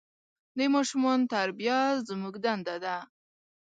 د 0.57 0.59
ماشومان 0.75 1.19
تربیه 1.33 1.79
زموږ 2.07 2.33
دنده 2.43 2.75
ده. 2.83 2.97